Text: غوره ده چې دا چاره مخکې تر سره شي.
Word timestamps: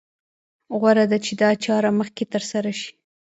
غوره 0.79 1.05
ده 1.11 1.17
چې 1.25 1.33
دا 1.41 1.49
چاره 1.65 1.89
مخکې 1.99 2.23
تر 2.33 2.43
سره 2.51 2.69
شي. 2.79 2.91